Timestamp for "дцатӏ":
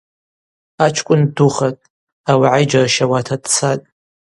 3.43-3.85